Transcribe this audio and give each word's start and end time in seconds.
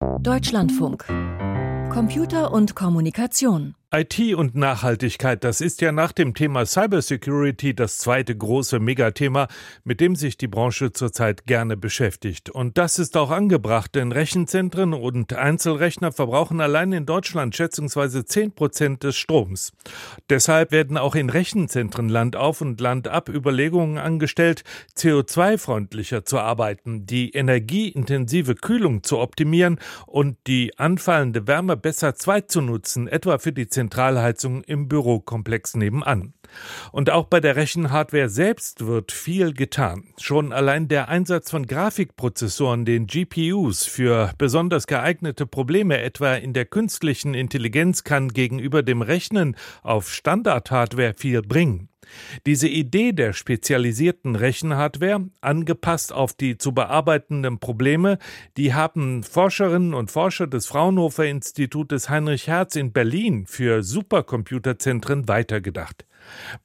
Deutschlandfunk. 0.00 1.06
Computer 1.92 2.52
und 2.52 2.76
Kommunikation. 2.76 3.74
IT 3.90 4.34
und 4.34 4.54
Nachhaltigkeit, 4.54 5.42
das 5.44 5.62
ist 5.62 5.80
ja 5.80 5.92
nach 5.92 6.12
dem 6.12 6.34
Thema 6.34 6.66
Cybersecurity 6.66 7.72
das 7.72 7.96
zweite 7.96 8.36
große 8.36 8.80
Megathema, 8.80 9.48
mit 9.82 10.02
dem 10.02 10.14
sich 10.14 10.36
die 10.36 10.46
Branche 10.46 10.92
zurzeit 10.92 11.46
gerne 11.46 11.74
beschäftigt. 11.74 12.50
Und 12.50 12.76
das 12.76 12.98
ist 12.98 13.16
auch 13.16 13.30
angebracht, 13.30 13.94
denn 13.94 14.12
Rechenzentren 14.12 14.92
und 14.92 15.32
Einzelrechner 15.32 16.12
verbrauchen 16.12 16.60
allein 16.60 16.92
in 16.92 17.06
Deutschland 17.06 17.56
schätzungsweise 17.56 18.26
10 18.26 18.52
Prozent 18.52 19.04
des 19.04 19.16
Stroms. 19.16 19.72
Deshalb 20.28 20.70
werden 20.70 20.98
auch 20.98 21.14
in 21.14 21.30
Rechenzentren 21.30 22.10
Land 22.10 22.36
auf 22.36 22.60
und 22.60 22.82
Land 22.82 23.08
ab 23.08 23.30
Überlegungen 23.30 23.96
angestellt, 23.96 24.64
CO2-freundlicher 24.98 26.26
zu 26.26 26.40
arbeiten, 26.40 27.06
die 27.06 27.30
energieintensive 27.30 28.54
Kühlung 28.54 29.02
zu 29.02 29.16
optimieren 29.18 29.80
und 30.06 30.36
die 30.46 30.78
anfallende 30.78 31.46
Wärme 31.46 31.78
besser 31.78 32.16
zweitzunutzen, 32.16 33.08
etwa 33.08 33.38
für 33.38 33.54
die 33.54 33.77
Zentralheizung 33.78 34.64
im 34.64 34.88
Bürokomplex 34.88 35.76
nebenan. 35.76 36.34
Und 36.92 37.10
auch 37.10 37.26
bei 37.26 37.40
der 37.40 37.56
Rechenhardware 37.56 38.28
selbst 38.28 38.86
wird 38.86 39.12
viel 39.12 39.52
getan. 39.52 40.04
Schon 40.18 40.52
allein 40.52 40.88
der 40.88 41.08
Einsatz 41.08 41.50
von 41.50 41.66
Grafikprozessoren, 41.66 42.84
den 42.84 43.06
GPUs, 43.06 43.84
für 43.84 44.32
besonders 44.38 44.86
geeignete 44.86 45.46
Probleme 45.46 46.00
etwa 46.00 46.34
in 46.34 46.52
der 46.52 46.64
künstlichen 46.64 47.34
Intelligenz 47.34 48.04
kann 48.04 48.28
gegenüber 48.28 48.82
dem 48.82 49.02
Rechnen 49.02 49.56
auf 49.82 50.10
Standardhardware 50.10 51.14
viel 51.14 51.42
bringen. 51.42 51.88
Diese 52.46 52.68
Idee 52.68 53.12
der 53.12 53.32
spezialisierten 53.32 54.36
Rechenhardware, 54.36 55.28
angepasst 55.40 56.12
auf 56.12 56.32
die 56.32 56.58
zu 56.58 56.72
bearbeitenden 56.72 57.58
Probleme, 57.58 58.18
die 58.56 58.74
haben 58.74 59.22
Forscherinnen 59.22 59.94
und 59.94 60.10
Forscher 60.10 60.46
des 60.46 60.66
Fraunhofer 60.66 61.26
Institutes 61.26 62.08
Heinrich 62.08 62.46
Herz 62.46 62.76
in 62.76 62.92
Berlin 62.92 63.46
für 63.46 63.82
Supercomputerzentren 63.82 65.28
weitergedacht. 65.28 66.06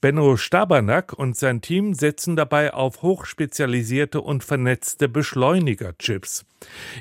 Benno 0.02 0.38
Stabernack 0.38 1.14
und 1.14 1.38
sein 1.38 1.62
Team 1.62 1.94
setzen 1.94 2.36
dabei 2.36 2.74
auf 2.74 3.02
hochspezialisierte 3.02 4.22
und 4.22 4.44
vernetzte 4.44 5.10
Beschleunigerchips. 5.10 6.46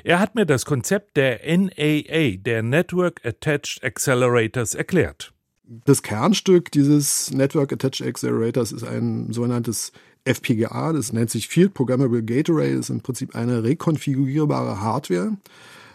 Er 0.03 0.19
hat 0.19 0.35
mir 0.35 0.45
das 0.45 0.65
Konzept 0.65 1.17
der 1.17 1.41
NAA, 1.45 2.37
der 2.37 2.63
Network 2.63 3.25
Attached 3.25 3.83
Accelerators, 3.83 4.75
erklärt. 4.75 5.33
Das 5.63 6.03
Kernstück 6.03 6.71
dieses 6.71 7.31
Network 7.31 7.71
Attached 7.71 8.05
Accelerators 8.05 8.71
ist 8.71 8.83
ein 8.83 9.31
sogenanntes 9.31 9.93
FPGA, 10.25 10.93
das 10.93 11.13
nennt 11.13 11.29
sich 11.29 11.47
Field 11.47 11.73
Programmable 11.73 12.23
Gate 12.23 12.49
Array, 12.49 12.71
das 12.71 12.85
ist 12.85 12.89
im 12.89 13.01
Prinzip 13.01 13.35
eine 13.35 13.63
rekonfigurierbare 13.63 14.81
Hardware, 14.81 15.37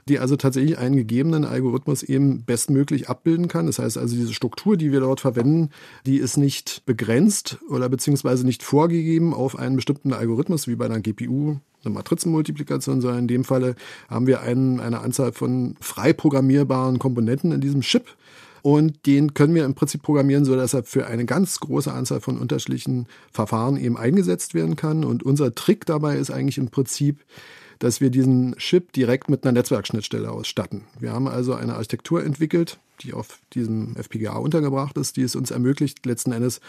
die 0.09 0.19
also 0.19 0.37
tatsächlich 0.37 0.79
einen 0.79 0.97
gegebenen 0.97 1.45
Algorithmus 1.45 2.03
eben 2.03 2.43
bestmöglich 2.45 3.09
abbilden 3.09 3.49
kann. 3.49 3.67
Das 3.67 3.79
heißt 3.79 3.99
also, 3.99 4.17
diese 4.17 4.33
Struktur, 4.33 4.77
die 4.77 4.93
wir 4.93 5.01
dort 5.01 5.21
verwenden, 5.21 5.71
die 6.07 6.19
ist 6.19 6.37
nicht 6.37 6.83
begrenzt 6.87 7.59
oder 7.69 7.89
beziehungsweise 7.89 8.45
nicht 8.45 8.63
vorgegeben 8.63 9.35
auf 9.35 9.59
einen 9.59 9.77
bestimmten 9.77 10.13
Algorithmus, 10.13 10.67
wie 10.67 10.77
bei 10.77 10.87
einer 10.87 11.01
GPU, 11.01 11.57
eine 11.85 11.95
Matrizenmultiplikation, 11.95 13.01
sondern 13.01 13.21
in 13.21 13.29
dem 13.29 13.45
Falle 13.45 13.77
haben 14.09 14.27
wir 14.27 14.41
einen, 14.41 14.81
eine 14.81 15.01
Anzahl 15.01 15.33
von 15.33 15.77
frei 15.81 16.13
programmierbaren 16.13 16.99
Komponenten 16.99 17.53
in 17.53 17.61
diesem 17.61 17.83
Chip 17.83 18.07
und 18.63 19.07
den 19.07 19.35
können 19.35 19.55
wir 19.55 19.65
im 19.65 19.75
Prinzip 19.75 20.03
programmieren, 20.03 20.45
so 20.45 20.57
dass 20.57 20.75
er 20.75 20.83
für 20.83 21.07
eine 21.07 21.25
ganz 21.25 21.61
große 21.61 21.93
Anzahl 21.93 22.21
von 22.21 22.39
unterschiedlichen 22.39 23.07
Verfahren 23.33 23.77
eben 23.77 23.97
eingesetzt 23.97 24.55
werden 24.55 24.77
kann. 24.77 25.05
Und 25.05 25.23
unser 25.23 25.55
Trick 25.55 25.87
dabei 25.87 26.17
ist 26.17 26.31
eigentlich 26.31 26.59
im 26.59 26.69
Prinzip, 26.69 27.25
dass 27.79 28.01
wir 28.01 28.11
diesen 28.11 28.57
Chip 28.57 28.93
direkt 28.93 29.29
mit 29.29 29.45
einer 29.45 29.53
Netzwerkschnittstelle 29.53 30.31
ausstatten. 30.31 30.85
Wir 30.99 31.13
haben 31.13 31.29
also 31.29 31.55
eine 31.55 31.75
Architektur 31.75 32.25
entwickelt, 32.25 32.79
die 32.99 33.15
auf 33.15 33.39
diesem 33.55 33.97
FPGA 33.97 34.37
untergebracht 34.37 34.97
ist, 34.99 35.17
die 35.17 35.23
es 35.23 35.37
uns 35.37 35.51
ermöglicht, 35.51 36.05
letzten 36.07 36.33
Endes 36.33 36.61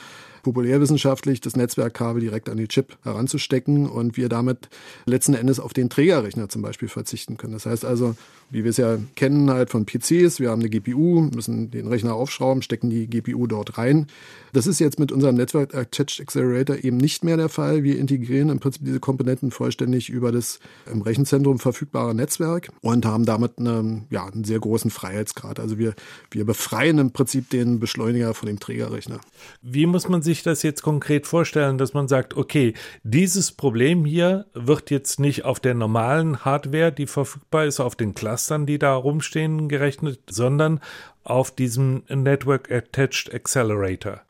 populärwissenschaftlich 0.43 1.41
das 1.41 1.55
Netzwerkkabel 1.55 2.21
direkt 2.21 2.49
an 2.49 2.57
die 2.57 2.67
Chip 2.67 2.97
heranzustecken 3.03 3.87
und 3.87 4.17
wir 4.17 4.29
damit 4.29 4.69
letzten 5.05 5.33
Endes 5.33 5.59
auf 5.59 5.73
den 5.73 5.89
Trägerrechner 5.89 6.49
zum 6.49 6.61
Beispiel 6.61 6.87
verzichten 6.87 7.37
können. 7.37 7.53
Das 7.53 7.65
heißt 7.65 7.85
also, 7.85 8.15
wie 8.49 8.63
wir 8.63 8.71
es 8.71 8.77
ja 8.77 8.97
kennen 9.15 9.49
halt 9.51 9.69
von 9.69 9.85
PCs, 9.85 10.39
wir 10.39 10.49
haben 10.49 10.61
eine 10.61 10.69
GPU, 10.69 11.21
müssen 11.21 11.69
den 11.69 11.87
Rechner 11.87 12.15
aufschrauben, 12.15 12.61
stecken 12.63 12.89
die 12.89 13.07
GPU 13.07 13.45
dort 13.47 13.77
rein. 13.77 14.07
Das 14.53 14.65
ist 14.65 14.79
jetzt 14.79 14.97
mit 14.97 15.11
unserem 15.11 15.35
Network 15.35 15.75
Attached 15.75 16.19
Accelerator 16.19 16.77
eben 16.83 16.97
nicht 16.97 17.23
mehr 17.23 17.37
der 17.37 17.49
Fall. 17.49 17.83
Wir 17.83 17.99
integrieren 17.99 18.49
im 18.49 18.59
Prinzip 18.59 18.83
diese 18.83 18.99
Komponenten 18.99 19.51
vollständig 19.51 20.09
über 20.09 20.31
das 20.31 20.59
im 20.91 21.01
Rechenzentrum 21.01 21.59
verfügbare 21.59 22.15
Netzwerk 22.15 22.69
und 22.81 23.05
haben 23.05 23.25
damit 23.25 23.59
eine, 23.59 24.05
ja, 24.09 24.25
einen 24.25 24.43
sehr 24.43 24.59
großen 24.59 24.89
Freiheitsgrad. 24.89 25.59
Also 25.59 25.77
wir, 25.77 25.93
wir 26.31 26.45
befreien 26.45 26.97
im 26.97 27.11
Prinzip 27.11 27.49
den 27.49 27.79
Beschleuniger 27.79 28.33
von 28.33 28.47
dem 28.47 28.59
Trägerrechner. 28.59 29.19
Wie 29.61 29.85
muss 29.85 30.07
man 30.07 30.21
sich 30.21 30.43
das 30.43 30.63
jetzt 30.63 30.81
konkret 30.81 31.27
vorstellen, 31.27 31.77
dass 31.77 31.93
man 31.93 32.07
sagt, 32.07 32.35
okay, 32.35 32.73
dieses 33.03 33.51
Problem 33.51 34.05
hier 34.05 34.45
wird 34.53 34.91
jetzt 34.91 35.19
nicht 35.19 35.45
auf 35.45 35.59
der 35.59 35.73
normalen 35.73 36.45
Hardware, 36.45 36.91
die 36.91 37.07
verfügbar 37.07 37.65
ist, 37.65 37.79
auf 37.79 37.95
den 37.95 38.13
Clustern, 38.13 38.65
die 38.65 38.79
da 38.79 38.95
rumstehen, 38.95 39.69
gerechnet, 39.69 40.19
sondern 40.29 40.79
auf 41.23 41.51
diesem 41.51 42.03
Network 42.09 42.71
Attached 42.71 43.33
Accelerator? 43.33 44.21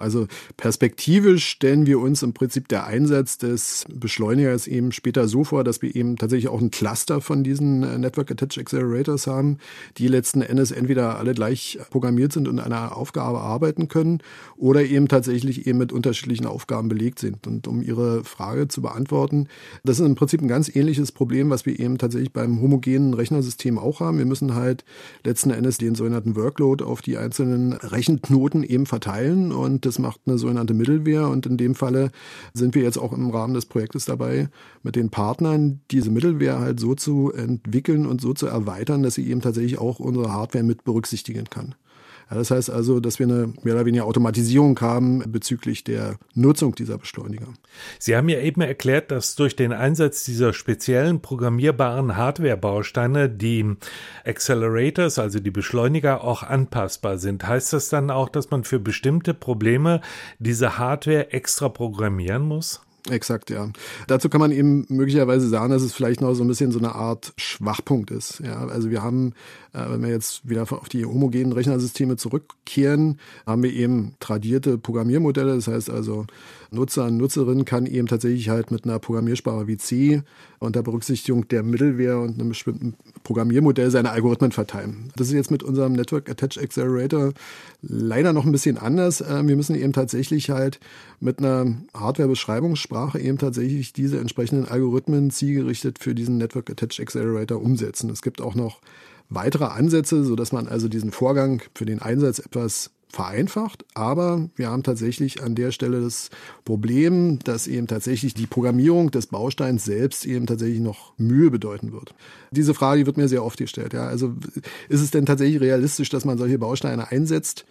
Also 0.00 0.26
perspektivisch 0.56 1.46
stellen 1.46 1.86
wir 1.86 2.00
uns 2.00 2.22
im 2.22 2.32
Prinzip 2.32 2.68
der 2.68 2.86
Einsatz 2.86 3.38
des 3.38 3.84
Beschleunigers 3.92 4.66
eben 4.66 4.92
später 4.92 5.28
so 5.28 5.44
vor, 5.44 5.64
dass 5.64 5.82
wir 5.82 5.94
eben 5.94 6.16
tatsächlich 6.16 6.48
auch 6.48 6.60
ein 6.60 6.70
Cluster 6.70 7.20
von 7.20 7.44
diesen 7.44 7.82
äh, 7.82 7.98
Network 7.98 8.30
Attached 8.30 8.58
Accelerators 8.58 9.26
haben, 9.26 9.58
die 9.98 10.08
letzten 10.08 10.42
Endes 10.42 10.70
entweder 10.70 11.18
alle 11.18 11.34
gleich 11.34 11.78
programmiert 11.90 12.32
sind 12.32 12.48
und 12.48 12.58
einer 12.58 12.96
Aufgabe 12.96 13.40
arbeiten 13.40 13.88
können 13.88 14.18
oder 14.56 14.84
eben 14.84 15.08
tatsächlich 15.08 15.66
eben 15.66 15.78
mit 15.78 15.92
unterschiedlichen 15.92 16.46
Aufgaben 16.46 16.88
belegt 16.88 17.18
sind. 17.18 17.46
Und 17.46 17.68
um 17.68 17.82
Ihre 17.82 18.24
Frage 18.24 18.68
zu 18.68 18.82
beantworten, 18.82 19.48
das 19.84 20.00
ist 20.00 20.06
im 20.06 20.14
Prinzip 20.14 20.40
ein 20.40 20.48
ganz 20.48 20.74
ähnliches 20.74 21.12
Problem, 21.12 21.50
was 21.50 21.66
wir 21.66 21.78
eben 21.78 21.98
tatsächlich 21.98 22.32
beim 22.32 22.60
homogenen 22.60 23.14
Rechnersystem 23.14 23.78
auch 23.78 24.00
haben. 24.00 24.18
Wir 24.18 24.26
müssen 24.26 24.54
halt 24.54 24.84
letzten 25.24 25.50
Endes 25.50 25.78
den 25.78 25.94
sogenannten 25.94 26.36
Workload 26.36 26.84
auf 26.84 27.02
die 27.02 27.16
einzelnen 27.16 27.72
Rechenknoten 27.72 28.62
eben 28.62 28.86
verteilen 28.86 29.52
und 29.52 29.84
das 29.90 29.98
macht 29.98 30.20
eine 30.26 30.38
sogenannte 30.38 30.72
Middleware 30.72 31.28
und 31.28 31.46
in 31.46 31.56
dem 31.56 31.74
Falle 31.74 32.12
sind 32.54 32.76
wir 32.76 32.82
jetzt 32.82 32.96
auch 32.96 33.12
im 33.12 33.30
Rahmen 33.30 33.54
des 33.54 33.66
Projektes 33.66 34.04
dabei, 34.04 34.48
mit 34.84 34.94
den 34.94 35.10
Partnern 35.10 35.80
diese 35.90 36.12
Middleware 36.12 36.60
halt 36.60 36.78
so 36.78 36.94
zu 36.94 37.32
entwickeln 37.32 38.06
und 38.06 38.20
so 38.20 38.32
zu 38.32 38.46
erweitern, 38.46 39.02
dass 39.02 39.14
sie 39.14 39.28
eben 39.28 39.40
tatsächlich 39.40 39.78
auch 39.78 39.98
unsere 39.98 40.32
Hardware 40.32 40.62
mit 40.62 40.84
berücksichtigen 40.84 41.50
kann. 41.50 41.74
Ja, 42.30 42.36
das 42.36 42.52
heißt 42.52 42.70
also, 42.70 43.00
dass 43.00 43.18
wir 43.18 43.26
eine 43.26 43.52
mehr 43.62 43.74
oder 43.74 43.86
weniger 43.86 44.04
Automatisierung 44.04 44.80
haben 44.80 45.32
bezüglich 45.32 45.82
der 45.82 46.16
Nutzung 46.34 46.76
dieser 46.76 46.96
Beschleuniger. 46.96 47.48
Sie 47.98 48.16
haben 48.16 48.28
ja 48.28 48.38
eben 48.38 48.60
erklärt, 48.60 49.10
dass 49.10 49.34
durch 49.34 49.56
den 49.56 49.72
Einsatz 49.72 50.24
dieser 50.24 50.52
speziellen 50.52 51.20
programmierbaren 51.20 52.16
Hardware-Bausteine 52.16 53.28
die 53.28 53.74
Accelerators, 54.24 55.18
also 55.18 55.40
die 55.40 55.50
Beschleuniger, 55.50 56.22
auch 56.22 56.44
anpassbar 56.44 57.18
sind. 57.18 57.48
Heißt 57.48 57.72
das 57.72 57.88
dann 57.88 58.10
auch, 58.10 58.28
dass 58.28 58.50
man 58.50 58.62
für 58.62 58.78
bestimmte 58.78 59.34
Probleme 59.34 60.00
diese 60.38 60.78
Hardware 60.78 61.32
extra 61.32 61.68
programmieren 61.68 62.42
muss? 62.42 62.80
Exakt, 63.08 63.50
ja. 63.50 63.70
Dazu 64.08 64.28
kann 64.28 64.40
man 64.40 64.52
eben 64.52 64.84
möglicherweise 64.88 65.48
sagen, 65.48 65.70
dass 65.70 65.82
es 65.82 65.94
vielleicht 65.94 66.20
noch 66.20 66.34
so 66.34 66.44
ein 66.44 66.48
bisschen 66.48 66.70
so 66.70 66.78
eine 66.78 66.94
Art 66.94 67.32
Schwachpunkt 67.38 68.10
ist. 68.10 68.40
Ja, 68.40 68.66
also 68.66 68.90
wir 68.90 69.02
haben, 69.02 69.32
äh, 69.72 69.84
wenn 69.88 70.02
wir 70.02 70.10
jetzt 70.10 70.48
wieder 70.48 70.62
auf 70.62 70.88
die 70.88 71.06
homogenen 71.06 71.52
Rechnersysteme 71.52 72.16
zurückkehren, 72.16 73.18
haben 73.46 73.62
wir 73.62 73.72
eben 73.72 74.16
tradierte 74.20 74.76
Programmiermodelle. 74.76 75.54
Das 75.54 75.66
heißt 75.66 75.88
also, 75.88 76.26
Nutzer 76.70 77.06
und 77.06 77.16
Nutzerin 77.16 77.64
kann 77.64 77.86
eben 77.86 78.06
tatsächlich 78.06 78.48
halt 78.48 78.70
mit 78.70 78.84
einer 78.84 78.98
Programmiersprache 78.98 79.66
wie 79.66 79.76
C 79.76 80.22
unter 80.58 80.82
Berücksichtigung 80.82 81.48
der 81.48 81.62
Middleware 81.62 82.20
und 82.20 82.38
einem 82.38 82.50
bestimmten 82.50 82.94
Programmiermodell 83.24 83.90
seine 83.90 84.10
Algorithmen 84.10 84.52
verteilen. 84.52 85.10
Das 85.16 85.28
ist 85.28 85.34
jetzt 85.34 85.50
mit 85.50 85.62
unserem 85.62 85.94
Network 85.94 86.28
Attached 86.28 86.62
Accelerator 86.62 87.32
leider 87.82 88.32
noch 88.32 88.44
ein 88.44 88.52
bisschen 88.52 88.76
anders. 88.76 89.20
Äh, 89.20 89.46
wir 89.46 89.56
müssen 89.56 89.74
eben 89.74 89.92
tatsächlich 89.92 90.50
halt 90.50 90.78
mit 91.18 91.38
einer 91.38 91.66
Hardware-Beschreibungssprache 92.90 93.18
eben 93.18 93.38
tatsächlich 93.38 93.92
diese 93.92 94.18
entsprechenden 94.18 94.66
Algorithmen 94.66 95.30
zielgerichtet 95.30 95.98
für 95.98 96.14
diesen 96.14 96.38
Network 96.38 96.70
Attached 96.70 97.00
Accelerator 97.00 97.60
umsetzen. 97.60 98.10
Es 98.10 98.22
gibt 98.22 98.40
auch 98.40 98.54
noch 98.54 98.80
weitere 99.28 99.66
Ansätze, 99.66 100.24
so 100.24 100.36
dass 100.36 100.52
man 100.52 100.66
also 100.66 100.88
diesen 100.88 101.12
Vorgang 101.12 101.62
für 101.74 101.86
den 101.86 102.00
Einsatz 102.00 102.38
etwas 102.40 102.90
vereinfacht, 103.12 103.84
aber 103.94 104.48
wir 104.54 104.70
haben 104.70 104.84
tatsächlich 104.84 105.42
an 105.42 105.56
der 105.56 105.72
Stelle 105.72 106.00
das 106.00 106.30
Problem, 106.64 107.40
dass 107.40 107.66
eben 107.66 107.88
tatsächlich 107.88 108.34
die 108.34 108.46
Programmierung 108.46 109.10
des 109.10 109.26
Bausteins 109.26 109.84
selbst 109.84 110.24
eben 110.26 110.46
tatsächlich 110.46 110.78
noch 110.78 111.12
Mühe 111.18 111.50
bedeuten 111.50 111.92
wird. 111.92 112.14
Diese 112.52 112.72
Frage 112.72 113.06
wird 113.06 113.16
mir 113.16 113.26
sehr 113.26 113.44
oft 113.44 113.58
gestellt. 113.58 113.94
Ja, 113.94 114.06
also 114.06 114.34
ist 114.88 115.00
es 115.00 115.10
denn 115.10 115.26
tatsächlich 115.26 115.60
realistisch, 115.60 116.08
dass 116.08 116.24
man 116.24 116.38
solche 116.38 116.60
Bausteine 116.60 117.10
einsetzt? 117.10 117.66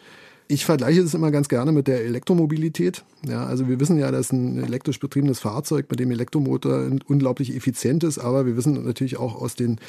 Ich 0.51 0.65
vergleiche 0.65 1.01
es 1.01 1.13
immer 1.13 1.29
ganz 1.29 1.47
gerne 1.47 1.71
mit 1.71 1.87
der 1.87 2.03
Elektromobilität. 2.05 3.03
Ja, 3.27 3.45
also 3.45 3.67
wir 3.67 3.79
wissen 3.79 3.99
ja, 3.99 4.09
dass 4.09 4.31
ein 4.31 4.57
elektrisch 4.57 4.99
betriebenes 4.99 5.39
Fahrzeug 5.39 5.85
mit 5.91 5.99
dem 5.99 6.09
Elektromotor 6.09 6.89
unglaublich 7.05 7.55
effizient 7.55 8.03
ist, 8.03 8.17
aber 8.17 8.47
wir 8.47 8.57
wissen 8.57 8.83
natürlich 8.83 9.17
auch 9.17 9.39
aus 9.39 9.53
den 9.53 9.79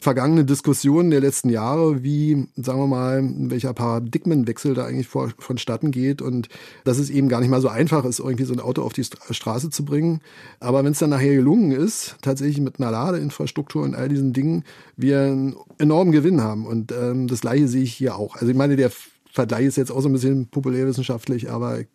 vergangenen 0.00 0.46
Diskussionen 0.46 1.10
der 1.10 1.20
letzten 1.20 1.50
Jahre, 1.50 2.02
wie, 2.02 2.48
sagen 2.56 2.78
wir 2.78 2.86
mal, 2.86 3.30
welcher 3.50 3.74
Paradigmenwechsel 3.74 4.72
da 4.72 4.86
eigentlich 4.86 5.06
vor, 5.06 5.34
vonstatten 5.38 5.90
geht 5.90 6.22
und 6.22 6.48
dass 6.84 6.96
es 6.96 7.10
eben 7.10 7.28
gar 7.28 7.40
nicht 7.40 7.50
mal 7.50 7.60
so 7.60 7.68
einfach 7.68 8.06
ist, 8.06 8.18
irgendwie 8.18 8.44
so 8.44 8.54
ein 8.54 8.60
Auto 8.60 8.80
auf 8.80 8.94
die 8.94 9.04
Straße 9.04 9.68
zu 9.68 9.84
bringen. 9.84 10.22
Aber 10.60 10.82
wenn 10.82 10.92
es 10.92 10.98
dann 10.98 11.10
nachher 11.10 11.34
gelungen 11.34 11.72
ist, 11.72 12.16
tatsächlich 12.22 12.62
mit 12.62 12.80
einer 12.80 12.90
Ladeinfrastruktur 12.90 13.82
und 13.82 13.94
all 13.94 14.08
diesen 14.08 14.32
Dingen, 14.32 14.64
wir 14.96 15.20
einen 15.20 15.56
enormen 15.76 16.12
Gewinn 16.12 16.40
haben. 16.40 16.64
Und 16.64 16.90
ähm, 16.92 17.28
das 17.28 17.42
gleiche 17.42 17.68
sehe 17.68 17.82
ich 17.82 17.92
hier 17.92 18.16
auch. 18.16 18.36
Also 18.36 18.48
ich 18.48 18.56
meine, 18.56 18.76
der 18.76 18.90
Vergleich 19.36 19.66
ist 19.66 19.76
jetzt 19.76 19.90
auch 19.90 20.00
so 20.00 20.08
ein 20.08 20.14
bisschen 20.14 20.48
populärwissenschaftlich, 20.48 21.50
aber 21.50 21.80
ich 21.80 21.88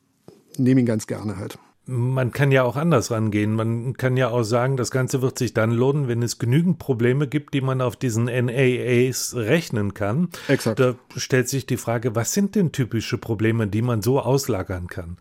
nehme 0.57 0.81
ihn 0.81 0.85
ganz 0.85 1.07
gerne 1.07 1.38
halt. 1.38 1.57
Man 1.88 2.31
kann 2.31 2.51
ja 2.51 2.61
auch 2.61 2.75
anders 2.75 3.09
rangehen. 3.09 3.55
Man 3.55 3.97
kann 3.97 4.15
ja 4.15 4.29
auch 4.29 4.43
sagen, 4.43 4.77
das 4.77 4.91
Ganze 4.91 5.23
wird 5.23 5.39
sich 5.39 5.51
dann 5.55 5.71
lohnen, 5.71 6.07
wenn 6.07 6.21
es 6.21 6.38
genügend 6.38 6.77
Probleme 6.77 7.27
gibt, 7.27 7.55
die 7.55 7.61
man 7.61 7.81
auf 7.81 7.95
diesen 7.95 8.25
NAAs 8.25 9.33
rechnen 9.35 9.95
kann. 9.95 10.29
Exakt. 10.47 10.79
Da 10.79 10.93
stellt 11.17 11.49
sich 11.49 11.65
die 11.65 11.77
Frage, 11.77 12.13
was 12.13 12.31
sind 12.31 12.53
denn 12.53 12.71
typische 12.71 13.17
Probleme, 13.17 13.65
die 13.65 13.81
man 13.81 14.03
so 14.03 14.19
auslagern 14.19 14.85
kann? 14.85 15.17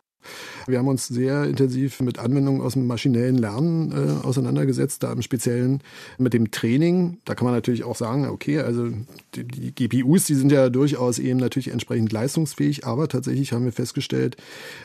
Wir 0.66 0.78
haben 0.78 0.88
uns 0.88 1.08
sehr 1.08 1.44
intensiv 1.44 2.00
mit 2.00 2.18
Anwendungen 2.18 2.60
aus 2.60 2.74
dem 2.74 2.86
maschinellen 2.86 3.38
Lernen 3.38 3.92
äh, 3.92 4.26
auseinandergesetzt, 4.26 5.02
da 5.02 5.12
im 5.12 5.22
Speziellen 5.22 5.82
mit 6.18 6.34
dem 6.34 6.50
Training. 6.50 7.18
Da 7.24 7.34
kann 7.34 7.44
man 7.44 7.54
natürlich 7.54 7.84
auch 7.84 7.96
sagen, 7.96 8.26
okay, 8.28 8.58
also 8.58 8.88
die, 9.34 9.44
die 9.44 9.74
GPUs, 9.74 10.24
die 10.24 10.34
sind 10.34 10.52
ja 10.52 10.68
durchaus 10.68 11.18
eben 11.18 11.38
natürlich 11.38 11.68
entsprechend 11.68 12.12
leistungsfähig, 12.12 12.86
aber 12.86 13.08
tatsächlich 13.08 13.52
haben 13.52 13.64
wir 13.64 13.72
festgestellt, 13.72 14.36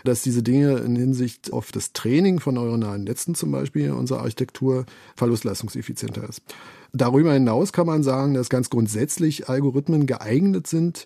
dass 0.03 0.21
diese 0.21 0.43
Dinge 0.43 0.77
in 0.77 0.95
Hinsicht 0.95 1.51
auf 1.53 1.71
das 1.71 1.93
Training 1.93 2.39
von 2.39 2.55
neuronalen 2.55 3.03
Netzen 3.03 3.35
zum 3.35 3.51
Beispiel 3.51 3.91
unserer 3.91 4.19
Architektur 4.19 4.85
verlustleistungseffizienter 5.15 6.27
ist. 6.27 6.41
Darüber 6.93 7.33
hinaus 7.33 7.73
kann 7.73 7.87
man 7.87 8.03
sagen, 8.03 8.33
dass 8.33 8.49
ganz 8.49 8.69
grundsätzlich 8.69 9.49
Algorithmen 9.49 10.05
geeignet 10.05 10.67
sind, 10.67 11.05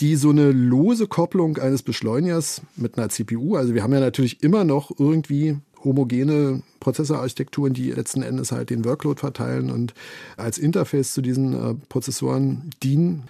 die 0.00 0.16
so 0.16 0.30
eine 0.30 0.50
lose 0.50 1.06
Kopplung 1.06 1.58
eines 1.58 1.82
Beschleunigers 1.82 2.62
mit 2.76 2.98
einer 2.98 3.08
CPU, 3.08 3.56
also 3.56 3.74
wir 3.74 3.82
haben 3.82 3.92
ja 3.92 4.00
natürlich 4.00 4.42
immer 4.42 4.64
noch 4.64 4.90
irgendwie 4.98 5.58
homogene 5.84 6.62
Prozessorarchitekturen, 6.80 7.74
die 7.74 7.90
letzten 7.90 8.22
Endes 8.22 8.52
halt 8.52 8.70
den 8.70 8.84
Workload 8.84 9.20
verteilen 9.20 9.70
und 9.70 9.94
als 10.36 10.58
Interface 10.58 11.12
zu 11.12 11.20
diesen 11.20 11.52
äh, 11.52 11.74
Prozessoren 11.88 12.70
dienen, 12.82 13.24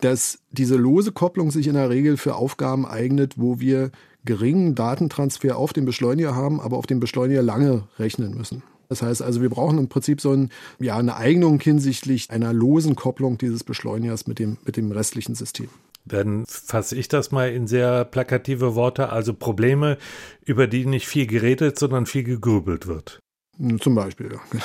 dass 0.00 0.38
diese 0.50 0.76
lose 0.76 1.12
Kopplung 1.12 1.50
sich 1.50 1.66
in 1.66 1.74
der 1.74 1.90
Regel 1.90 2.16
für 2.16 2.34
Aufgaben 2.34 2.86
eignet, 2.86 3.34
wo 3.36 3.60
wir 3.60 3.90
geringen 4.24 4.74
Datentransfer 4.74 5.56
auf 5.56 5.72
den 5.72 5.84
Beschleuniger 5.84 6.34
haben, 6.34 6.60
aber 6.60 6.76
auf 6.76 6.86
den 6.86 7.00
Beschleuniger 7.00 7.42
lange 7.42 7.84
rechnen 7.98 8.36
müssen. 8.36 8.62
Das 8.88 9.02
heißt 9.02 9.22
also, 9.22 9.40
wir 9.40 9.50
brauchen 9.50 9.78
im 9.78 9.88
Prinzip 9.88 10.20
so 10.20 10.32
ein, 10.32 10.50
ja, 10.80 10.96
eine 10.96 11.16
Eignung 11.16 11.60
hinsichtlich 11.60 12.28
einer 12.30 12.52
losen 12.52 12.96
Kopplung 12.96 13.38
dieses 13.38 13.62
Beschleunigers 13.62 14.26
mit 14.26 14.40
dem, 14.40 14.58
mit 14.64 14.76
dem 14.76 14.90
restlichen 14.90 15.36
System. 15.36 15.68
Dann 16.04 16.44
fasse 16.46 16.96
ich 16.96 17.08
das 17.08 17.30
mal 17.30 17.50
in 17.50 17.66
sehr 17.66 18.04
plakative 18.04 18.74
Worte, 18.74 19.10
also 19.10 19.34
Probleme, 19.34 19.98
über 20.44 20.66
die 20.66 20.86
nicht 20.86 21.06
viel 21.06 21.26
geredet, 21.26 21.78
sondern 21.78 22.06
viel 22.06 22.24
gegrübelt 22.24 22.86
wird. 22.86 23.20
Hm, 23.60 23.80
zum 23.80 23.94
Beispiel, 23.94 24.32
ja, 24.32 24.40
genau. 24.50 24.64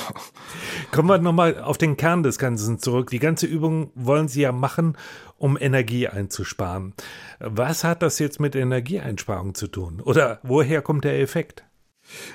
Kommen 0.90 1.08
wir 1.08 1.18
nochmal 1.18 1.60
auf 1.60 1.76
den 1.78 1.96
Kern 1.96 2.22
des 2.22 2.38
Ganzen 2.38 2.78
zurück. 2.78 3.10
Die 3.10 3.18
ganze 3.18 3.46
Übung 3.46 3.90
wollen 3.94 4.28
Sie 4.28 4.40
ja 4.40 4.52
machen, 4.52 4.96
um 5.36 5.58
Energie 5.60 6.08
einzusparen. 6.08 6.94
Was 7.38 7.84
hat 7.84 8.02
das 8.02 8.18
jetzt 8.18 8.40
mit 8.40 8.56
Energieeinsparung 8.56 9.54
zu 9.54 9.66
tun? 9.66 10.00
Oder 10.00 10.40
woher 10.42 10.80
kommt 10.80 11.04
der 11.04 11.20
Effekt? 11.20 11.64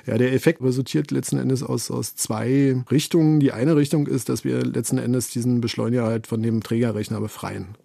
Ja, 0.06 0.18
der 0.18 0.32
Effekt 0.32 0.62
resultiert 0.62 1.10
letzten 1.10 1.38
Endes 1.38 1.62
aus, 1.62 1.90
aus 1.90 2.14
zwei 2.14 2.82
Richtungen. 2.90 3.40
Die 3.40 3.52
eine 3.52 3.74
Richtung 3.74 4.06
ist, 4.06 4.28
dass 4.28 4.44
wir 4.44 4.62
letzten 4.62 4.98
Endes 4.98 5.30
diesen 5.30 5.60
Beschleuniger 5.60 6.04
halt 6.04 6.26
von 6.26 6.42
dem 6.42 6.62
Trägerrechner 6.62 7.20
befreien. 7.20 7.76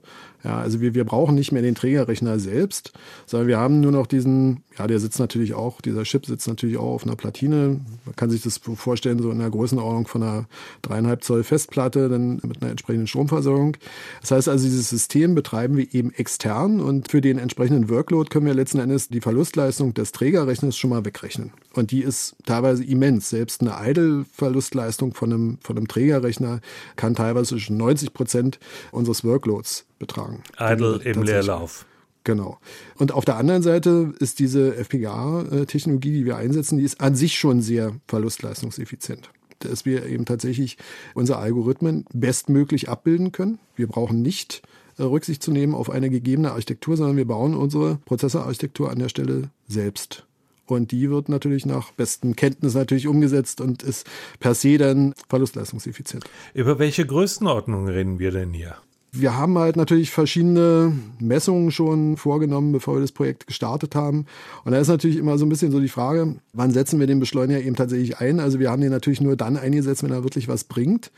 Ja, 0.44 0.60
also 0.60 0.82
wir, 0.82 0.94
wir 0.94 1.04
brauchen 1.04 1.34
nicht 1.34 1.52
mehr 1.52 1.64
den 1.64 1.74
Trägerrechner 1.74 2.40
selbst, 2.40 2.94
sondern 3.26 3.48
wir 3.48 3.58
haben 3.58 3.80
nur 3.80 3.92
noch 3.92 4.06
diesen, 4.06 4.64
ja, 4.78 4.86
der 4.86 5.00
sitzt 5.00 5.20
natürlich 5.20 5.56
auch, 5.56 5.82
dieser 5.82 6.04
Chip 6.04 6.28
sitzt 6.28 6.48
natürlich 6.48 6.78
auch 6.78 6.94
auf 6.94 7.04
einer 7.04 7.16
Platine. 7.16 7.80
Man 8.06 8.16
kann 8.16 8.30
sich 8.30 8.44
das 8.44 8.60
vorstellen, 8.60 9.20
so 9.20 9.32
in 9.32 9.40
der 9.40 9.50
Größenordnung 9.50 10.06
von 10.06 10.22
einer 10.22 10.46
dreieinhalb 10.84 11.24
Zoll 11.24 11.44
Festplatte, 11.44 12.08
dann 12.08 12.40
mit 12.44 12.62
einer 12.62 12.70
entsprechenden 12.70 13.08
Stromversorgung. 13.08 13.78
Das 14.22 14.30
heißt 14.30 14.48
also, 14.48 14.66
dieses 14.66 14.90
System 14.90 15.34
betreiben 15.34 15.76
wir 15.76 15.92
eben 15.94 16.12
extern 16.14 16.82
und 16.82 17.10
für 17.10 17.22
den 17.22 17.40
entsprechenden 17.40 17.90
Workload 17.90 18.30
können 18.30 18.46
wir 18.46 18.54
letzten 18.54 18.80
Endes 18.80 19.10
die 19.10 19.22
Verlustleistung 19.22 19.96
des 19.96 20.12
Trägerrechners 20.12 20.78
schon 20.78 20.92
mal 20.92 21.04
wegrechnen. 21.04 21.52
Und 21.74 21.90
die 21.90 22.04
ist 22.04 22.36
teilweise 22.46 22.84
immens. 22.84 23.32
Selbst 23.32 23.62
eine 23.62 23.76
Idle-Verlustleistung 23.90 25.16
von 25.16 25.34
einem, 25.34 25.58
von 25.62 25.78
einem 25.78 25.88
Trägerrechner 25.88 26.62
kann 26.96 27.16
teilweise 27.16 27.50
zwischen 27.50 27.78
90 27.78 28.14
Prozent 28.14 28.60
unseres 28.92 29.24
Workloads 29.24 29.87
betragen. 30.00 30.44
Idle 30.60 31.00
im 31.04 31.24
Leerlauf. 31.24 31.86
Genau. 32.24 32.60
Und 32.98 33.14
auf 33.14 33.24
der 33.24 33.38
anderen 33.38 33.64
Seite 33.64 34.14
ist 34.20 34.40
diese 34.40 34.76
FPGA-Technologie, 34.76 36.12
die 36.12 36.26
wir 36.26 36.36
einsetzen, 36.36 36.78
die 36.78 36.84
ist 36.84 37.00
an 37.00 37.16
sich 37.16 37.40
schon 37.40 37.62
sehr 37.62 37.94
verlustleistungseffizient. 38.08 39.30
Dass 39.60 39.86
wir 39.86 40.06
eben 40.06 40.26
tatsächlich 40.26 40.78
unsere 41.14 41.40
Algorithmen 41.40 42.06
bestmöglich 42.14 42.90
abbilden 42.90 43.32
können. 43.32 43.60
Wir 43.78 43.88
brauchen 43.88 44.22
nicht 44.22 44.62
äh, 44.98 45.04
Rücksicht 45.04 45.42
zu 45.42 45.52
nehmen 45.52 45.74
auf 45.74 45.90
eine 45.90 46.10
gegebene 46.10 46.52
Architektur, 46.52 46.98
sondern 46.98 47.16
wir 47.16 47.26
bauen 47.26 47.56
unsere 47.56 47.96
Prozessorarchitektur 48.04 48.92
an 48.92 49.00
der 49.00 49.08
Stelle 49.08 49.50
selbst. 49.68 50.26
Und 50.66 50.92
die 50.92 51.10
wird 51.10 51.30
natürlich 51.30 51.66
nach 51.66 51.92
besten 51.94 52.36
Kenntnis 52.36 52.74
natürlich 52.74 53.08
umgesetzt 53.08 53.62
und 53.62 53.84
ist 53.84 54.06
per 54.42 54.54
se 54.54 54.78
dann 54.78 55.14
verlustleistungseffizient. 55.30 56.26
Über 56.54 56.78
welche 56.78 57.06
Größenordnung 57.06 57.88
reden 57.88 58.20
wir 58.20 58.32
denn 58.32 58.52
hier? 58.52 58.76
Wir 59.20 59.36
haben 59.36 59.58
halt 59.58 59.78
natürlich 59.78 60.12
verschiedene 60.12 60.94
Messungen 61.20 61.72
schon 61.72 62.18
vorgenommen, 62.18 62.72
bevor 62.72 62.96
wir 62.96 63.02
das 63.02 63.12
Projekt 63.12 63.48
gestartet 63.48 63.96
haben. 63.96 64.26
Und 64.64 64.74
da 64.74 64.78
ist 64.78 64.90
natürlich 64.90 65.18
immer 65.18 65.38
so 65.38 65.46
ein 65.46 65.50
bisschen 65.50 65.72
so 65.72 65.80
die 65.80 65.90
Frage, 65.90 66.36
wann 66.54 66.72
setzen 66.72 67.00
wir 67.00 67.08
den 67.08 67.20
Beschleuniger 67.20 67.60
eben 67.60 67.76
tatsächlich 67.76 68.20
ein? 68.20 68.40
Also 68.40 68.60
wir 68.60 68.70
haben 68.70 68.82
den 68.82 68.92
natürlich 68.92 69.22
nur 69.22 69.36
dann 69.36 69.58
eingesetzt, 69.58 70.04
wenn 70.04 70.12
er 70.12 70.24
wirklich 70.24 70.48
was 70.48 70.66
bringt. 70.66 71.12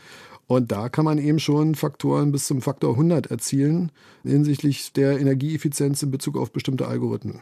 Und 0.47 0.71
da 0.71 0.89
kann 0.89 1.05
man 1.05 1.19
eben 1.19 1.37
schon 1.39 1.75
Faktoren 1.75 2.31
bis 2.31 2.47
zum 2.47 2.61
Faktor 2.61 2.93
100 2.93 3.27
erzielen 3.27 3.91
hinsichtlich 4.23 4.93
der 4.93 5.19
Energieeffizienz 5.19 6.01
in 6.01 6.09
Bezug 6.09 6.37
auf 6.37 6.51
bestimmte 6.51 6.87
Algorithmen. 6.87 7.41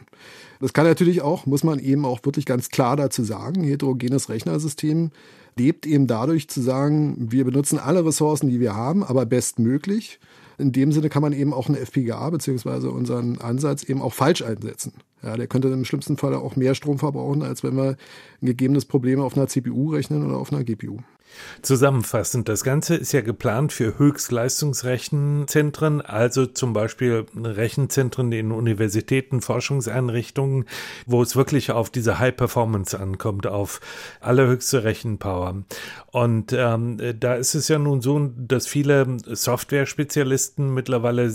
Das 0.60 0.74
kann 0.74 0.84
natürlich 0.84 1.22
auch, 1.22 1.46
muss 1.46 1.64
man 1.64 1.78
eben 1.78 2.04
auch 2.04 2.24
wirklich 2.24 2.44
ganz 2.44 2.68
klar 2.68 2.96
dazu 2.96 3.22
sagen, 3.22 3.62
heterogenes 3.62 4.28
Rechnersystem 4.28 5.10
lebt 5.56 5.86
eben 5.86 6.06
dadurch 6.06 6.48
zu 6.48 6.60
sagen, 6.60 7.16
wir 7.30 7.44
benutzen 7.44 7.78
alle 7.78 8.04
Ressourcen, 8.04 8.48
die 8.48 8.60
wir 8.60 8.74
haben, 8.74 9.02
aber 9.02 9.24
bestmöglich. 9.24 10.20
In 10.58 10.72
dem 10.72 10.90
Sinne 10.90 11.08
kann 11.08 11.22
man 11.22 11.32
eben 11.32 11.54
auch 11.54 11.68
eine 11.68 11.78
FPGA 11.78 12.30
beziehungsweise 12.30 12.90
unseren 12.90 13.38
Ansatz 13.38 13.84
eben 13.84 14.02
auch 14.02 14.12
falsch 14.12 14.42
einsetzen. 14.42 14.92
Ja, 15.22 15.36
der 15.36 15.46
könnte 15.46 15.68
im 15.68 15.84
schlimmsten 15.84 16.16
Fall 16.16 16.34
auch 16.34 16.56
mehr 16.56 16.74
Strom 16.74 16.98
verbrauchen, 16.98 17.42
als 17.42 17.62
wenn 17.62 17.76
wir 17.76 17.96
ein 18.42 18.46
gegebenes 18.46 18.84
Problem 18.84 19.20
auf 19.20 19.36
einer 19.36 19.46
CPU 19.46 19.90
rechnen 19.92 20.26
oder 20.26 20.36
auf 20.36 20.52
einer 20.52 20.64
GPU. 20.64 20.98
Zusammenfassend, 21.62 22.48
das 22.48 22.64
Ganze 22.64 22.94
ist 22.94 23.12
ja 23.12 23.20
geplant 23.20 23.72
für 23.72 23.98
Höchstleistungsrechenzentren, 23.98 26.00
also 26.00 26.46
zum 26.46 26.72
Beispiel 26.72 27.26
Rechenzentren 27.36 28.32
in 28.32 28.52
Universitäten, 28.52 29.40
Forschungseinrichtungen, 29.40 30.64
wo 31.06 31.22
es 31.22 31.36
wirklich 31.36 31.70
auf 31.70 31.90
diese 31.90 32.18
High 32.18 32.36
Performance 32.36 32.98
ankommt, 32.98 33.46
auf 33.46 33.80
allerhöchste 34.20 34.84
Rechenpower. 34.84 35.64
Und 36.10 36.52
ähm, 36.52 36.98
da 37.18 37.34
ist 37.34 37.54
es 37.54 37.68
ja 37.68 37.78
nun 37.78 38.00
so, 38.00 38.30
dass 38.36 38.66
viele 38.66 39.18
Software-Spezialisten 39.26 40.72
mittlerweile 40.72 41.32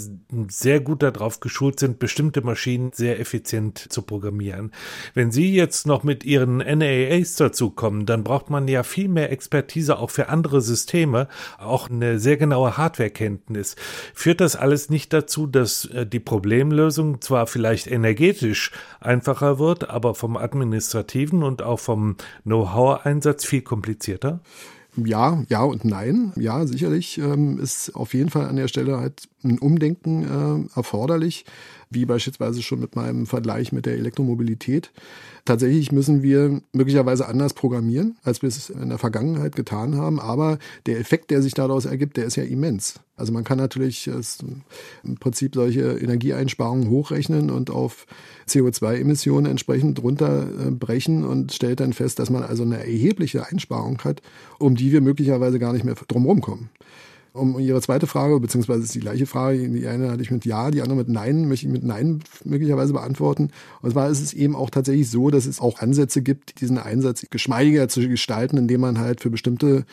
sehr 0.47 0.79
gut 0.79 1.03
darauf 1.03 1.39
geschult 1.39 1.79
sind, 1.79 1.99
bestimmte 1.99 2.41
Maschinen 2.41 2.91
sehr 2.93 3.19
effizient 3.19 3.77
zu 3.77 4.01
programmieren. 4.01 4.71
Wenn 5.13 5.31
Sie 5.31 5.53
jetzt 5.53 5.85
noch 5.85 6.03
mit 6.03 6.23
Ihren 6.23 6.57
NAAs 6.57 7.35
dazukommen, 7.35 8.05
dann 8.05 8.23
braucht 8.23 8.49
man 8.49 8.67
ja 8.67 8.83
viel 8.83 9.09
mehr 9.09 9.31
Expertise 9.31 9.82
Expertise 9.83 9.99
auch 9.99 10.09
für 10.09 10.29
andere 10.29 10.61
Systeme, 10.61 11.27
auch 11.57 11.89
eine 11.89 12.19
sehr 12.19 12.37
genaue 12.37 12.77
Hardwarekenntnis. 12.77 13.75
Führt 14.13 14.39
das 14.41 14.55
alles 14.55 14.89
nicht 14.89 15.11
dazu, 15.13 15.47
dass 15.47 15.85
äh, 15.85 16.05
die 16.05 16.19
Problemlösung 16.19 17.21
zwar 17.21 17.47
vielleicht 17.47 17.87
energetisch 17.87 18.71
einfacher 18.99 19.59
wird, 19.59 19.89
aber 19.89 20.15
vom 20.15 20.37
administrativen 20.37 21.43
und 21.43 21.61
auch 21.61 21.79
vom 21.79 22.15
Know-how-Einsatz 22.43 23.45
viel 23.45 23.61
komplizierter? 23.61 24.39
Ja, 24.95 25.43
ja 25.49 25.63
und 25.63 25.85
nein. 25.85 26.33
Ja, 26.35 26.65
sicherlich 26.67 27.17
ähm, 27.17 27.59
ist 27.59 27.95
auf 27.95 28.13
jeden 28.13 28.29
Fall 28.29 28.47
an 28.47 28.55
der 28.55 28.67
Stelle 28.67 28.99
halt 28.99 29.27
ein 29.43 29.57
Umdenken 29.57 30.69
äh, 30.75 30.77
erforderlich. 30.77 31.45
Wie 31.93 32.05
beispielsweise 32.05 32.61
schon 32.61 32.79
mit 32.79 32.95
meinem 32.95 33.25
Vergleich 33.25 33.71
mit 33.71 33.85
der 33.85 33.93
Elektromobilität. 33.93 34.91
Tatsächlich 35.45 35.91
müssen 35.91 36.23
wir 36.23 36.61
möglicherweise 36.71 37.27
anders 37.27 37.53
programmieren, 37.53 38.17
als 38.23 38.41
wir 38.41 38.47
es 38.47 38.69
in 38.69 38.89
der 38.89 38.97
Vergangenheit 38.97 39.55
getan 39.55 39.95
haben. 39.95 40.19
Aber 40.19 40.57
der 40.85 40.99
Effekt, 40.99 41.31
der 41.31 41.41
sich 41.41 41.53
daraus 41.53 41.85
ergibt, 41.85 42.15
der 42.15 42.25
ist 42.25 42.37
ja 42.37 42.43
immens. 42.43 42.99
Also 43.17 43.31
man 43.33 43.43
kann 43.43 43.57
natürlich 43.57 44.09
im 45.03 45.15
Prinzip 45.19 45.55
solche 45.55 45.99
Energieeinsparungen 45.99 46.89
hochrechnen 46.89 47.51
und 47.51 47.69
auf 47.69 48.07
CO2-Emissionen 48.47 49.45
entsprechend 49.45 50.01
runterbrechen 50.01 51.25
und 51.25 51.53
stellt 51.53 51.81
dann 51.81 51.93
fest, 51.93 52.19
dass 52.19 52.29
man 52.29 52.43
also 52.43 52.63
eine 52.63 52.77
erhebliche 52.77 53.45
Einsparung 53.45 53.99
hat, 54.03 54.21
um 54.59 54.75
die 54.75 54.91
wir 54.91 55.01
möglicherweise 55.01 55.59
gar 55.59 55.73
nicht 55.73 55.85
mehr 55.85 55.95
drumherum 56.07 56.41
kommen. 56.41 56.69
Um 57.35 57.57
Ihre 57.57 57.81
zweite 57.81 58.05
Frage, 58.05 58.39
beziehungsweise 58.39 58.83
ist 58.83 58.93
die 58.93 58.99
gleiche 58.99 59.25
Frage, 59.25 59.67
die 59.67 59.87
eine 59.87 60.11
hatte 60.11 60.21
ich 60.21 60.29
mit 60.29 60.45
Ja, 60.45 60.69
die 60.69 60.83
andere 60.83 60.99
mit 60.99 61.09
Nein, 61.09 61.47
möchte 61.47 61.65
ich 61.65 61.71
mit 61.71 61.83
Nein 61.83 62.19
möglicherweise 62.43 62.93
beantworten. 62.93 63.49
Und 63.81 63.91
zwar 63.91 64.07
ist 64.09 64.21
es 64.21 64.33
eben 64.33 64.55
auch 64.55 64.69
tatsächlich 64.69 65.09
so, 65.09 65.31
dass 65.31 65.47
es 65.47 65.59
auch 65.59 65.79
Ansätze 65.79 66.21
gibt, 66.21 66.61
diesen 66.61 66.77
Einsatz 66.77 67.25
geschmeidiger 67.31 67.89
zu 67.89 68.07
gestalten, 68.07 68.57
indem 68.57 68.81
man 68.81 68.99
halt 68.99 69.19
für 69.19 69.31
bestimmte 69.31 69.85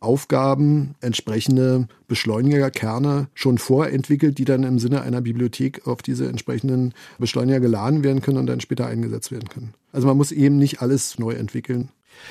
Aufgaben 0.00 0.96
entsprechende 1.00 1.86
Beschleunigerkerne 2.08 3.28
schon 3.32 3.58
vorentwickelt, 3.58 4.38
die 4.38 4.44
dann 4.44 4.64
im 4.64 4.80
Sinne 4.80 5.02
einer 5.02 5.20
Bibliothek 5.20 5.86
auf 5.86 6.02
diese 6.02 6.28
entsprechenden 6.28 6.94
Beschleuniger 7.20 7.60
geladen 7.60 8.02
werden 8.02 8.22
können 8.22 8.38
und 8.38 8.46
dann 8.48 8.60
später 8.60 8.88
eingesetzt 8.88 9.30
werden 9.30 9.48
können. 9.48 9.72
Also 9.92 10.08
man 10.08 10.16
muss 10.16 10.32
eben 10.32 10.58
nicht 10.58 10.82
alles 10.82 11.16
neu 11.20 11.30
entwickeln. 11.30 11.90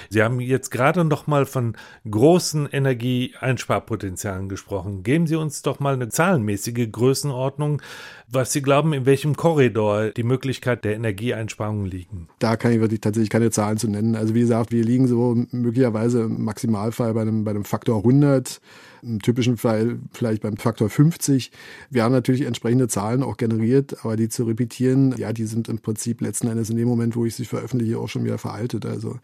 Sie 0.09 0.23
haben 0.23 0.39
jetzt 0.39 0.71
gerade 0.71 1.03
noch 1.03 1.27
mal 1.27 1.45
von 1.45 1.75
großen 2.09 2.67
Energieeinsparpotenzialen 2.67 4.49
gesprochen. 4.49 5.03
Geben 5.03 5.27
Sie 5.27 5.35
uns 5.35 5.61
doch 5.61 5.79
mal 5.79 5.93
eine 5.93 6.09
zahlenmäßige 6.09 6.91
Größenordnung, 6.91 7.81
was 8.29 8.51
Sie 8.51 8.61
glauben, 8.61 8.93
in 8.93 9.05
welchem 9.05 9.35
Korridor 9.35 10.09
die 10.09 10.23
Möglichkeit 10.23 10.83
der 10.83 10.95
Energieeinsparungen 10.95 11.85
liegen. 11.85 12.27
Da 12.39 12.57
kann 12.57 12.71
ich 12.71 12.79
wirklich 12.79 13.01
tatsächlich 13.01 13.29
keine 13.29 13.51
Zahlen 13.51 13.77
zu 13.77 13.87
nennen. 13.87 14.15
Also 14.15 14.35
wie 14.35 14.41
gesagt, 14.41 14.71
wir 14.71 14.83
liegen 14.83 15.07
so 15.07 15.35
möglicherweise 15.51 16.23
im 16.23 16.43
Maximalfall 16.43 17.13
bei 17.13 17.21
einem, 17.21 17.43
bei 17.43 17.51
einem 17.51 17.65
Faktor 17.65 17.97
100 17.97 18.61
im 19.01 19.21
typischen 19.21 19.57
Fall 19.57 19.99
vielleicht 20.11 20.41
beim 20.41 20.57
Faktor 20.57 20.89
50. 20.89 21.51
Wir 21.89 22.03
haben 22.03 22.11
natürlich 22.11 22.41
entsprechende 22.41 22.87
Zahlen 22.87 23.23
auch 23.23 23.37
generiert, 23.37 24.03
aber 24.03 24.15
die 24.15 24.29
zu 24.29 24.43
repetieren, 24.45 25.15
ja, 25.17 25.33
die 25.33 25.45
sind 25.45 25.69
im 25.69 25.79
Prinzip 25.79 26.21
letzten 26.21 26.47
Endes 26.47 26.69
in 26.69 26.77
dem 26.77 26.87
Moment, 26.87 27.15
wo 27.15 27.25
ich 27.25 27.35
sie 27.35 27.45
veröffentliche, 27.45 27.97
auch 27.99 28.09
schon 28.09 28.23
wieder 28.23 28.37
veraltet. 28.37 28.85
Also 28.85 29.19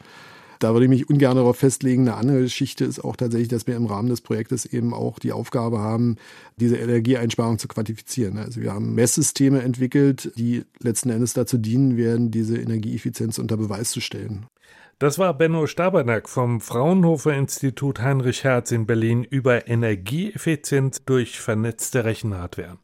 da 0.64 0.72
würde 0.72 0.86
ich 0.86 0.90
mich 0.90 1.10
ungern 1.10 1.36
darauf 1.36 1.58
festlegen. 1.58 2.04
Eine 2.04 2.16
andere 2.16 2.42
Geschichte 2.42 2.86
ist 2.86 3.04
auch 3.04 3.18
tatsächlich, 3.18 3.50
dass 3.50 3.68
wir 3.68 3.76
im 3.76 3.86
Rahmen 3.86 4.08
des 4.08 4.22
Projektes 4.22 4.66
eben 4.66 4.94
auch 4.94 5.20
die 5.20 5.34
Aufgabe 5.34 5.80
haben, 5.80 6.16
diese 6.56 6.78
Energieeinsparung 6.78 7.60
zu 7.60 7.68
quantifizieren. 7.68 8.38
Also 8.38 8.62
wir 8.62 8.74
haben 8.74 8.96
Messsysteme 8.96 9.62
entwickelt, 9.62 10.32
die 10.38 10.64
letzten 10.80 11.10
Endes 11.10 11.34
dazu 11.34 11.58
dienen 11.58 11.98
werden, 11.98 12.32
diese 12.32 12.58
Energieeffizienz 12.58 13.40
unter 13.40 13.58
Beweis 13.58 13.92
zu 13.92 14.00
stellen. 14.00 14.46
Das 15.00 15.20
war 15.20 15.34
Benno 15.34 15.68
Stabernack 15.68 16.30
vom 16.30 16.62
Fraunhofer 16.62 17.34
Institut 17.34 18.00
Heinrich 18.00 18.44
Herz 18.44 18.72
in 18.72 18.86
Berlin 18.86 19.24
über 19.24 19.68
Energieeffizienz 19.68 21.04
durch 21.04 21.40
vernetzte 21.40 22.06
Rechenhardware. 22.06 22.78